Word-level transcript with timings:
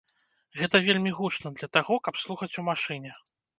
Гэта 0.59 0.81
вельмі 0.87 1.11
гучна 1.19 1.53
для 1.61 1.71
таго, 1.79 1.99
каб 2.09 2.19
слухаць 2.25 2.53
у 2.65 2.67
машыне. 2.73 3.11